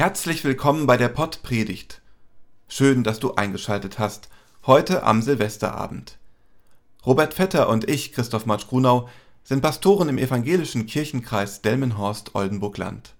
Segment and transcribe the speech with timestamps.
[0.00, 2.00] Herzlich willkommen bei der Pottpredigt.
[2.68, 4.30] Schön, dass du eingeschaltet hast,
[4.64, 6.16] heute am Silvesterabend.
[7.04, 9.10] Robert Vetter und ich, Christoph Matsch-Grunau,
[9.44, 13.14] sind Pastoren im evangelischen Kirchenkreis Delmenhorst-Oldenburg-Land.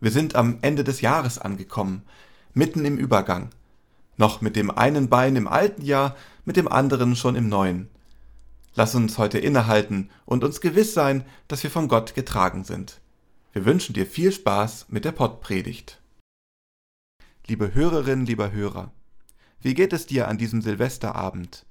[0.00, 2.02] Wir sind am Ende des Jahres angekommen,
[2.54, 3.50] mitten im Übergang.
[4.16, 7.90] Noch mit dem einen Bein im alten Jahr, mit dem anderen schon im neuen.
[8.74, 13.02] Lass uns heute innehalten und uns gewiss sein, dass wir von Gott getragen sind.
[13.52, 16.00] Wir wünschen dir viel Spaß mit der Pottpredigt.
[17.48, 18.90] Liebe Hörerinnen, lieber Hörer,
[19.60, 21.64] wie geht es dir an diesem Silvesterabend?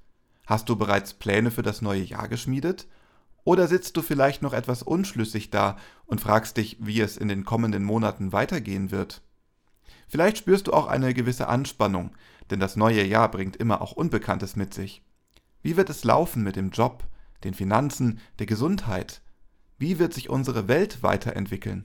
[0.46, 2.86] Hast du bereits Pläne für das neue Jahr geschmiedet?
[3.44, 7.44] Oder sitzt du vielleicht noch etwas unschlüssig da und fragst dich, wie es in den
[7.44, 9.20] kommenden Monaten weitergehen wird?
[10.08, 12.12] Vielleicht spürst du auch eine gewisse Anspannung,
[12.48, 15.02] denn das neue Jahr bringt immer auch Unbekanntes mit sich.
[15.60, 17.04] Wie wird es laufen mit dem Job,
[17.44, 19.20] den Finanzen, der Gesundheit?
[19.76, 21.84] Wie wird sich unsere Welt weiterentwickeln?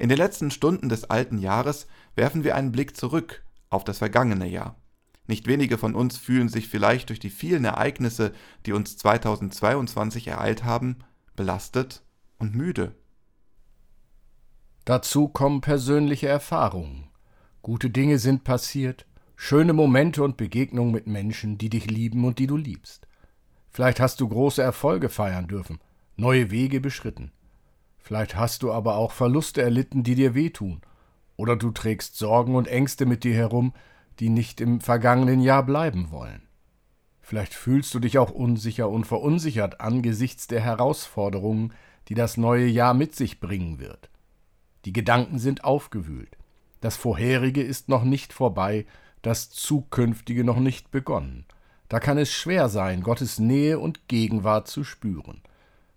[0.00, 4.48] In den letzten Stunden des alten Jahres werfen wir einen Blick zurück auf das vergangene
[4.48, 4.76] Jahr.
[5.26, 8.32] Nicht wenige von uns fühlen sich vielleicht durch die vielen Ereignisse,
[8.64, 11.00] die uns 2022 ereilt haben,
[11.36, 12.02] belastet
[12.38, 12.94] und müde.
[14.86, 17.10] Dazu kommen persönliche Erfahrungen.
[17.60, 19.04] Gute Dinge sind passiert,
[19.36, 23.06] schöne Momente und Begegnungen mit Menschen, die dich lieben und die du liebst.
[23.68, 25.78] Vielleicht hast du große Erfolge feiern dürfen,
[26.16, 27.32] neue Wege beschritten.
[28.00, 30.80] Vielleicht hast du aber auch Verluste erlitten, die dir wehtun,
[31.36, 33.72] oder du trägst Sorgen und Ängste mit dir herum,
[34.18, 36.42] die nicht im vergangenen Jahr bleiben wollen.
[37.20, 41.72] Vielleicht fühlst du dich auch unsicher und verunsichert angesichts der Herausforderungen,
[42.08, 44.10] die das neue Jahr mit sich bringen wird.
[44.84, 46.36] Die Gedanken sind aufgewühlt.
[46.80, 48.86] Das Vorherige ist noch nicht vorbei,
[49.22, 51.44] das Zukünftige noch nicht begonnen.
[51.88, 55.42] Da kann es schwer sein, Gottes Nähe und Gegenwart zu spüren.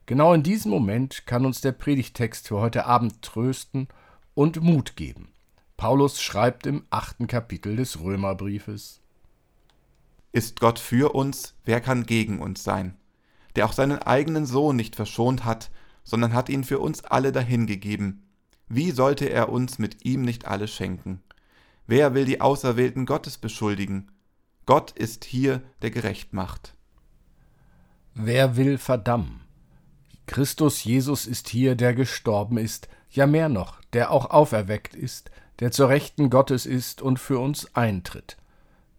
[0.05, 3.87] Genau in diesem Moment kann uns der Predigtext für heute Abend trösten
[4.33, 5.29] und Mut geben.
[5.77, 9.01] Paulus schreibt im achten Kapitel des Römerbriefes
[10.33, 12.97] Ist Gott für uns, wer kann gegen uns sein?
[13.55, 15.71] Der auch seinen eigenen Sohn nicht verschont hat,
[16.03, 18.23] sondern hat ihn für uns alle dahingegeben.
[18.67, 21.21] Wie sollte er uns mit ihm nicht alle schenken?
[21.87, 24.11] Wer will die Auserwählten Gottes beschuldigen?
[24.65, 26.75] Gott ist hier, der gerecht macht.
[28.15, 29.42] Wer will verdammen?
[30.25, 35.71] Christus Jesus ist hier, der gestorben ist, ja mehr noch, der auch auferweckt ist, der
[35.71, 38.37] zur Rechten Gottes ist und für uns eintritt.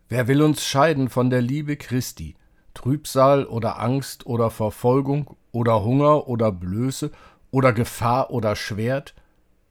[0.09, 2.37] Wer will uns scheiden von der Liebe Christi?
[2.75, 7.11] Trübsal oder Angst oder Verfolgung oder Hunger oder Blöße
[7.51, 9.15] oder Gefahr oder Schwert?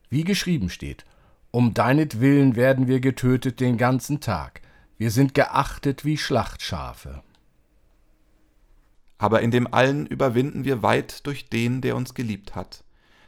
[0.10, 1.06] Wie geschrieben steht,
[1.52, 4.62] um deinetwillen werden wir getötet den ganzen Tag,
[4.98, 7.22] wir sind geachtet wie Schlachtschafe
[9.24, 12.84] aber in dem allen überwinden wir weit durch den, der uns geliebt hat.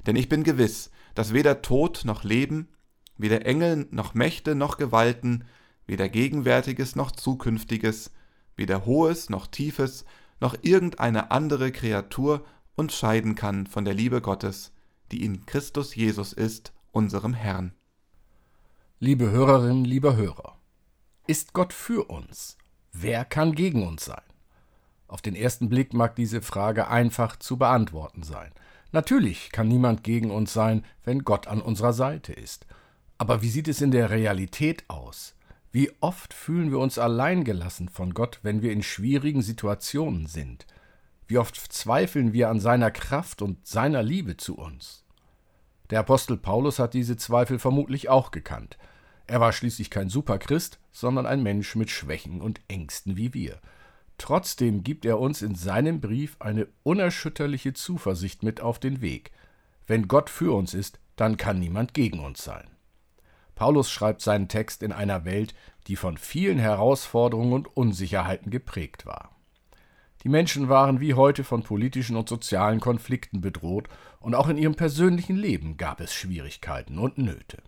[0.05, 2.67] Denn ich bin gewiss, dass weder Tod noch Leben,
[3.15, 5.45] weder Engel noch Mächte noch Gewalten,
[5.87, 8.11] weder Gegenwärtiges noch Zukünftiges,
[8.57, 10.03] weder Hohes noch Tiefes,
[10.41, 12.43] noch irgendeine andere Kreatur
[12.75, 14.73] uns scheiden kann von der Liebe Gottes,
[15.13, 17.71] die in Christus Jesus ist, unserem Herrn.
[18.99, 20.59] Liebe Hörerinnen, lieber Hörer,
[21.25, 22.57] ist Gott für uns?
[22.91, 24.34] Wer kann gegen uns sein?
[25.07, 28.51] Auf den ersten Blick mag diese Frage einfach zu beantworten sein.
[28.91, 32.65] Natürlich kann niemand gegen uns sein, wenn Gott an unserer Seite ist.
[33.17, 35.35] Aber wie sieht es in der Realität aus?
[35.71, 40.65] Wie oft fühlen wir uns alleingelassen von Gott, wenn wir in schwierigen Situationen sind?
[41.27, 45.03] Wie oft zweifeln wir an seiner Kraft und seiner Liebe zu uns?
[45.89, 48.77] Der Apostel Paulus hat diese Zweifel vermutlich auch gekannt.
[49.27, 53.59] Er war schließlich kein Superchrist, sondern ein Mensch mit Schwächen und Ängsten wie wir.
[54.17, 59.31] Trotzdem gibt er uns in seinem Brief eine unerschütterliche Zuversicht mit auf den Weg.
[59.87, 62.69] Wenn Gott für uns ist, dann kann niemand gegen uns sein.
[63.55, 65.53] Paulus schreibt seinen Text in einer Welt,
[65.87, 69.31] die von vielen Herausforderungen und Unsicherheiten geprägt war.
[70.23, 73.87] Die Menschen waren wie heute von politischen und sozialen Konflikten bedroht,
[74.19, 77.61] und auch in ihrem persönlichen Leben gab es Schwierigkeiten und Nöte.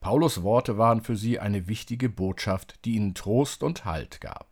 [0.00, 4.49] Paulus Worte waren für sie eine wichtige Botschaft, die ihnen Trost und Halt gab.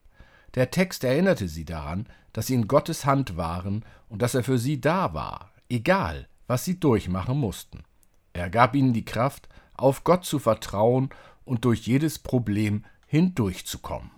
[0.58, 4.58] Der Text erinnerte sie daran, dass sie in Gottes Hand waren und dass er für
[4.58, 7.84] sie da war, egal, was sie durchmachen mussten.
[8.32, 11.10] Er gab ihnen die Kraft, auf Gott zu vertrauen
[11.44, 14.10] und durch jedes Problem hindurchzukommen.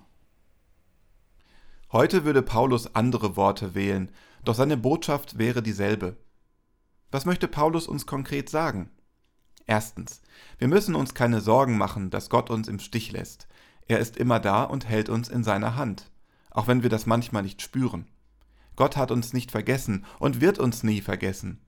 [1.93, 4.11] Heute würde Paulus andere Worte wählen,
[4.43, 6.17] doch seine Botschaft wäre dieselbe.
[7.11, 8.89] Was möchte Paulus uns konkret sagen?
[9.67, 10.23] Erstens,
[10.57, 13.47] wir müssen uns keine Sorgen machen, dass Gott uns im Stich lässt.
[13.89, 16.10] Er ist immer da und hält uns in seiner Hand
[16.51, 18.07] auch wenn wir das manchmal nicht spüren.
[18.77, 21.61] Gott hat uns nicht vergessen und wird uns nie vergessen.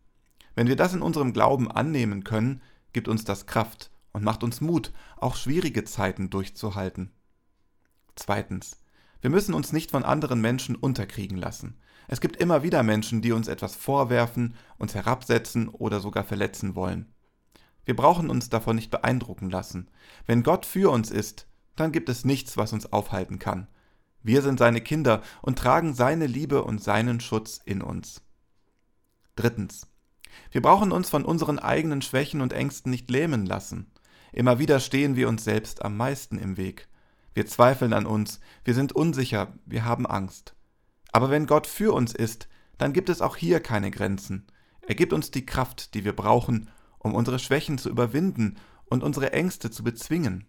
[0.54, 2.62] Wenn wir das in unserem Glauben annehmen können,
[2.92, 7.10] gibt uns das Kraft und macht uns Mut, auch schwierige Zeiten durchzuhalten.
[8.16, 8.78] Zweitens.
[9.20, 11.78] Wir müssen uns nicht von anderen Menschen unterkriegen lassen.
[12.08, 17.12] Es gibt immer wieder Menschen, die uns etwas vorwerfen, uns herabsetzen oder sogar verletzen wollen.
[17.84, 19.88] Wir brauchen uns davon nicht beeindrucken lassen.
[20.26, 21.46] Wenn Gott für uns ist,
[21.76, 23.68] dann gibt es nichts, was uns aufhalten kann.
[24.22, 28.22] Wir sind seine Kinder und tragen seine Liebe und seinen Schutz in uns.
[29.36, 29.86] Drittens.
[30.50, 33.90] Wir brauchen uns von unseren eigenen Schwächen und Ängsten nicht lähmen lassen.
[34.32, 36.88] Immer wieder stehen wir uns selbst am meisten im Weg.
[37.34, 40.54] Wir zweifeln an uns, wir sind unsicher, wir haben Angst.
[41.12, 42.48] Aber wenn Gott für uns ist,
[42.78, 44.46] dann gibt es auch hier keine Grenzen.
[44.86, 49.32] Er gibt uns die Kraft, die wir brauchen, um unsere Schwächen zu überwinden und unsere
[49.32, 50.46] Ängste zu bezwingen.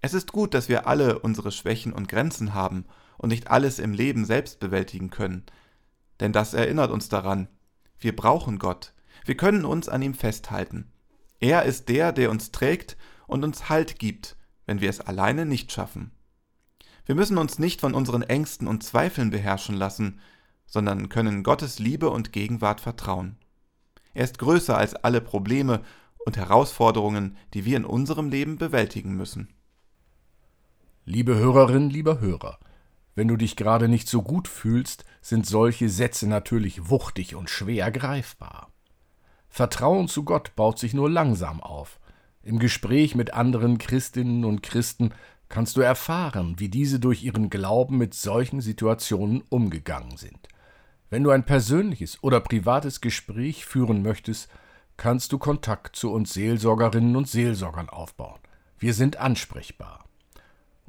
[0.00, 2.84] Es ist gut, dass wir alle unsere Schwächen und Grenzen haben
[3.16, 5.44] und nicht alles im Leben selbst bewältigen können,
[6.20, 7.48] denn das erinnert uns daran,
[7.98, 8.92] wir brauchen Gott,
[9.24, 10.92] wir können uns an ihm festhalten.
[11.40, 12.96] Er ist der, der uns trägt
[13.26, 14.36] und uns Halt gibt,
[14.66, 16.12] wenn wir es alleine nicht schaffen.
[17.06, 20.20] Wir müssen uns nicht von unseren Ängsten und Zweifeln beherrschen lassen,
[20.66, 23.36] sondern können Gottes Liebe und Gegenwart vertrauen.
[24.14, 25.82] Er ist größer als alle Probleme
[26.26, 29.48] und Herausforderungen, die wir in unserem Leben bewältigen müssen.
[31.10, 32.58] Liebe Hörerin, lieber Hörer,
[33.14, 37.90] wenn du dich gerade nicht so gut fühlst, sind solche Sätze natürlich wuchtig und schwer
[37.90, 38.70] greifbar.
[39.48, 41.98] Vertrauen zu Gott baut sich nur langsam auf.
[42.42, 45.14] Im Gespräch mit anderen Christinnen und Christen
[45.48, 50.46] kannst du erfahren, wie diese durch ihren Glauben mit solchen Situationen umgegangen sind.
[51.08, 54.50] Wenn du ein persönliches oder privates Gespräch führen möchtest,
[54.98, 58.40] kannst du Kontakt zu uns Seelsorgerinnen und Seelsorgern aufbauen.
[58.78, 60.04] Wir sind ansprechbar.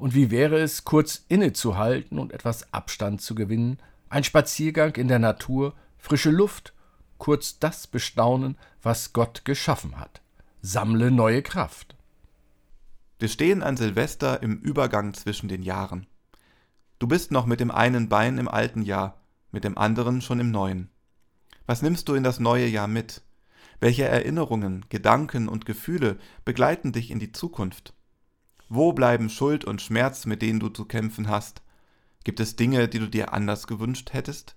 [0.00, 3.76] Und wie wäre es, kurz innezuhalten und etwas Abstand zu gewinnen,
[4.08, 6.72] ein Spaziergang in der Natur, frische Luft,
[7.18, 10.22] kurz das bestaunen, was Gott geschaffen hat.
[10.62, 11.96] Sammle neue Kraft.
[13.18, 16.06] Wir stehen an Silvester im Übergang zwischen den Jahren.
[16.98, 19.20] Du bist noch mit dem einen Bein im alten Jahr,
[19.52, 20.88] mit dem anderen schon im neuen.
[21.66, 23.20] Was nimmst du in das neue Jahr mit?
[23.80, 27.92] Welche Erinnerungen, Gedanken und Gefühle begleiten dich in die Zukunft?
[28.72, 31.60] Wo bleiben Schuld und Schmerz, mit denen du zu kämpfen hast?
[32.22, 34.54] Gibt es Dinge, die du dir anders gewünscht hättest?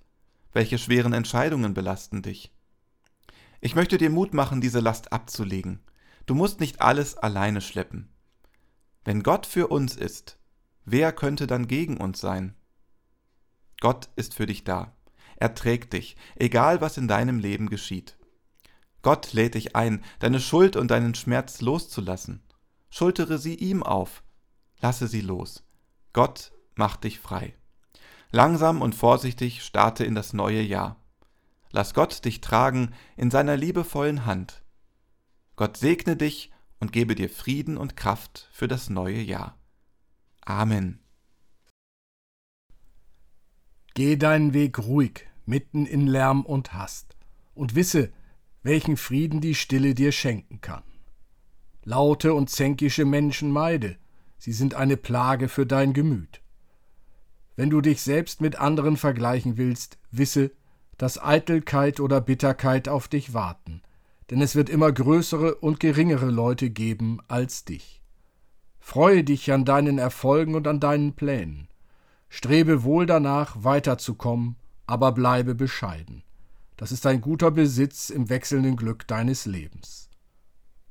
[0.51, 2.53] Welche schweren Entscheidungen belasten dich?
[3.59, 5.79] Ich möchte dir Mut machen, diese Last abzulegen.
[6.27, 8.07] Du musst nicht alles alleine schleppen.
[9.03, 10.37] Wenn Gott für uns ist,
[10.85, 12.53] wer könnte dann gegen uns sein?
[13.81, 14.95] Gott ist für dich da.
[15.37, 18.15] Er trägt dich, egal was in deinem Leben geschieht.
[19.01, 22.43] Gott lädt dich ein, deine Schuld und deinen Schmerz loszulassen
[22.93, 24.23] schultere sie ihm auf,
[24.79, 25.63] lasse sie los.
[26.13, 27.55] Gott macht dich frei.
[28.29, 31.03] Langsam und vorsichtig starte in das neue Jahr.
[31.71, 34.63] Lass Gott dich tragen in seiner liebevollen Hand.
[35.55, 39.57] Gott segne dich und gebe dir Frieden und Kraft für das neue Jahr.
[40.41, 40.99] Amen.
[43.95, 47.17] Geh deinen Weg ruhig, mitten in Lärm und Hast,
[47.55, 48.13] und wisse,
[48.61, 50.83] welchen Frieden die Stille dir schenken kann.
[51.85, 53.97] Laute und zänkische Menschen meide,
[54.37, 56.41] sie sind eine Plage für dein Gemüt.
[57.55, 60.51] Wenn du dich selbst mit anderen vergleichen willst, wisse,
[60.97, 63.81] dass Eitelkeit oder Bitterkeit auf dich warten,
[64.29, 68.01] denn es wird immer größere und geringere Leute geben als dich.
[68.79, 71.67] Freue dich an deinen Erfolgen und an deinen Plänen.
[72.29, 74.55] Strebe wohl danach, weiterzukommen,
[74.87, 76.23] aber bleibe bescheiden.
[76.77, 80.09] Das ist ein guter Besitz im wechselnden Glück deines Lebens.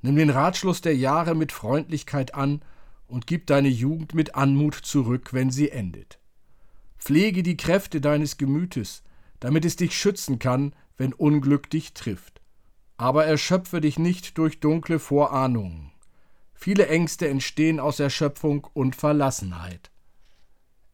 [0.02, 2.60] Nimm den Ratschluss der Jahre mit Freundlichkeit an
[3.06, 6.18] und gib deine Jugend mit Anmut zurück, wenn sie endet.
[6.98, 9.04] Pflege die Kräfte deines Gemütes,
[9.38, 12.40] damit es dich schützen kann, wenn Unglück dich trifft.
[12.96, 15.92] Aber erschöpfe dich nicht durch dunkle Vorahnungen.
[16.52, 19.90] Viele Ängste entstehen aus Erschöpfung und Verlassenheit.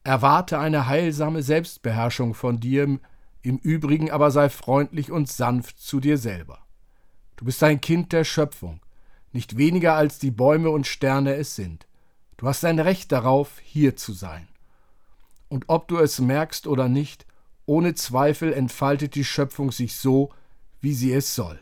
[0.04, 2.98] Erwarte eine heilsame Selbstbeherrschung von dir,
[3.42, 6.66] im Übrigen aber sei freundlich und sanft zu dir selber.
[7.36, 8.80] Du bist ein Kind der Schöpfung
[9.32, 11.86] nicht weniger als die Bäume und Sterne es sind.
[12.36, 14.48] Du hast ein Recht darauf, hier zu sein.
[15.48, 17.26] Und ob du es merkst oder nicht,
[17.66, 20.30] ohne Zweifel entfaltet die Schöpfung sich so,
[20.80, 21.58] wie sie es soll.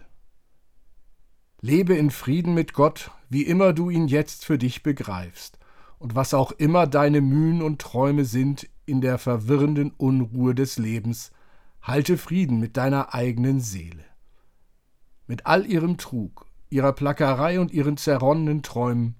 [1.60, 5.58] Lebe in Frieden mit Gott, wie immer du ihn jetzt für dich begreifst,
[5.98, 11.32] und was auch immer deine Mühen und Träume sind in der verwirrenden Unruhe des Lebens,
[11.80, 14.04] halte Frieden mit deiner eigenen Seele.
[15.26, 19.16] Mit all ihrem Trug, ihrer Plackerei und ihren zerronnenen Träumen.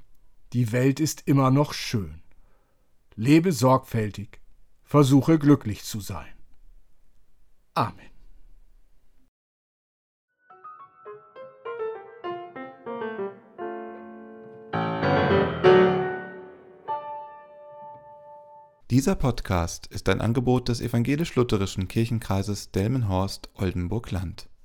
[0.53, 2.23] Die Welt ist immer noch schön.
[3.15, 4.41] Lebe sorgfältig,
[4.85, 6.33] versuche glücklich zu sein.
[7.75, 8.11] Amen.
[18.91, 24.49] Dieser Podcast ist ein Angebot des evangelisch-lutherischen Kirchenkreises Delmenhorst-Oldenburg-Land.